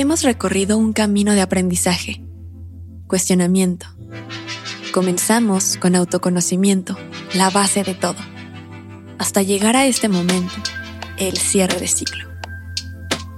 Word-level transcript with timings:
hemos 0.00 0.22
recorrido 0.22 0.78
un 0.78 0.92
camino 0.92 1.32
de 1.32 1.40
aprendizaje, 1.40 2.22
cuestionamiento. 3.06 3.86
Comenzamos 4.92 5.76
con 5.76 5.96
autoconocimiento, 5.96 6.96
la 7.34 7.50
base 7.50 7.82
de 7.82 7.94
todo, 7.94 8.16
hasta 9.18 9.42
llegar 9.42 9.76
a 9.76 9.86
este 9.86 10.08
momento, 10.08 10.54
el 11.18 11.36
cierre 11.36 11.80
de 11.80 11.88
ciclo. 11.88 12.28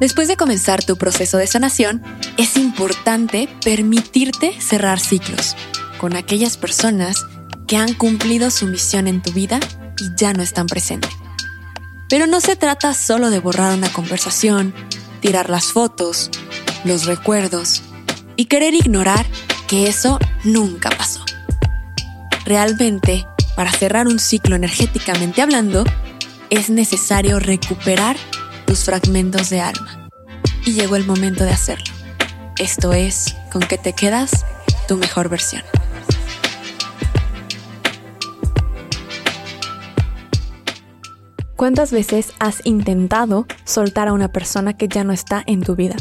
Después 0.01 0.29
de 0.29 0.37
comenzar 0.37 0.85
tu 0.85 0.97
proceso 0.97 1.39
de 1.39 1.47
sanación, 1.47 2.03
es 2.37 2.57
importante 2.57 3.49
permitirte 3.65 4.59
cerrar 4.61 5.01
ciclos 5.01 5.57
con 5.99 6.15
aquellas 6.15 6.57
personas 6.57 7.27
que 7.67 7.77
han 7.77 7.95
cumplido 7.95 8.51
su 8.51 8.67
misión 8.67 9.07
en 9.07 9.23
tu 9.23 9.33
vida 9.33 9.61
y 9.99 10.15
ya 10.17 10.33
no 10.33 10.43
están 10.43 10.67
presentes. 10.67 11.11
Pero 12.09 12.27
no 12.27 12.41
se 12.41 12.57
trata 12.57 12.93
solo 12.95 13.31
de 13.31 13.39
borrar 13.39 13.77
una 13.77 13.93
conversación, 13.93 14.75
tirar 15.21 15.51
las 15.51 15.67
fotos, 15.67 16.31
los 16.85 17.07
recuerdos 17.07 17.83
y 18.37 18.47
querer 18.47 18.75
ignorar 18.75 19.27
que 19.67 19.87
eso 19.87 20.19
nunca 20.45 20.91
pasó. 20.91 21.25
Realmente, 22.45 23.27
para 23.55 23.71
cerrar 23.71 24.09
un 24.09 24.19
ciclo 24.19 24.57
energéticamente 24.57 25.43
hablando, 25.43 25.85
es 26.49 26.71
necesario 26.71 27.39
recuperar 27.39 28.17
tus 28.67 28.85
fragmentos 28.85 29.51
de 29.51 29.61
alma. 29.61 30.09
Y 30.67 30.73
llegó 30.73 30.97
el 30.97 31.07
momento 31.07 31.45
de 31.45 31.51
hacerlo. 31.51 31.93
Esto 32.59 32.93
es, 32.93 33.37
con 33.53 33.63
que 33.63 33.79
te 33.79 33.93
quedas 33.93 34.45
tu 34.89 34.97
mejor 34.97 35.29
versión. 35.29 35.63
¿Cuántas 41.57 41.93
veces 41.93 42.33
has 42.39 42.63
intentado 42.65 43.47
soltar 43.65 44.09
a 44.09 44.15
una 44.15 44.33
persona 44.33 44.77
que 44.77 44.89
ya 44.89 45.05
no 45.05 45.13
está 45.13 45.43
en 45.47 45.63
tu 45.63 45.77
vida, 45.77 45.97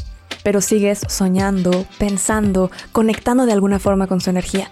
pero 0.49 0.61
sigues 0.61 1.01
soñando, 1.07 1.85
pensando, 1.99 2.71
conectando 2.91 3.45
de 3.45 3.51
alguna 3.51 3.77
forma 3.77 4.07
con 4.07 4.19
su 4.19 4.31
energía? 4.31 4.71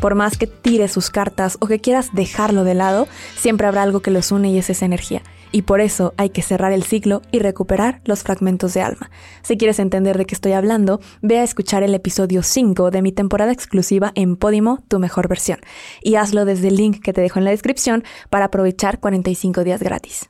Por 0.00 0.14
más 0.14 0.38
que 0.38 0.46
tires 0.46 0.92
sus 0.92 1.10
cartas 1.10 1.58
o 1.60 1.66
que 1.66 1.78
quieras 1.78 2.14
dejarlo 2.14 2.64
de 2.64 2.72
lado, 2.72 3.06
siempre 3.36 3.66
habrá 3.66 3.82
algo 3.82 4.00
que 4.00 4.10
los 4.10 4.32
une 4.32 4.48
y 4.48 4.56
es 4.56 4.70
esa 4.70 4.86
energía. 4.86 5.20
Y 5.52 5.60
por 5.60 5.82
eso 5.82 6.14
hay 6.16 6.30
que 6.30 6.40
cerrar 6.40 6.72
el 6.72 6.84
ciclo 6.84 7.20
y 7.32 7.40
recuperar 7.40 8.00
los 8.06 8.22
fragmentos 8.22 8.72
de 8.72 8.80
alma. 8.80 9.10
Si 9.42 9.58
quieres 9.58 9.78
entender 9.78 10.16
de 10.16 10.24
qué 10.24 10.34
estoy 10.34 10.52
hablando, 10.52 11.00
ve 11.20 11.38
a 11.38 11.44
escuchar 11.44 11.82
el 11.82 11.94
episodio 11.94 12.42
5 12.42 12.90
de 12.90 13.02
mi 13.02 13.12
temporada 13.12 13.52
exclusiva 13.52 14.12
en 14.14 14.36
Podimo, 14.36 14.82
tu 14.88 14.98
mejor 14.98 15.28
versión. 15.28 15.58
Y 16.02 16.14
hazlo 16.14 16.46
desde 16.46 16.68
el 16.68 16.76
link 16.76 17.02
que 17.02 17.12
te 17.12 17.20
dejo 17.20 17.40
en 17.40 17.44
la 17.44 17.50
descripción 17.50 18.04
para 18.30 18.46
aprovechar 18.46 19.00
45 19.00 19.64
días 19.64 19.82
gratis. 19.82 20.29